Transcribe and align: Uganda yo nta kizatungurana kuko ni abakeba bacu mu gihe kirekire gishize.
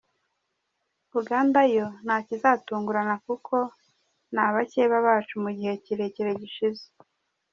Uganda 1.19 1.59
yo 1.75 1.87
nta 2.05 2.17
kizatungurana 2.27 3.15
kuko 3.25 3.55
ni 4.33 4.41
abakeba 4.47 4.95
bacu 5.07 5.33
mu 5.43 5.51
gihe 5.57 5.73
kirekire 5.83 6.31
gishize. 6.41 6.83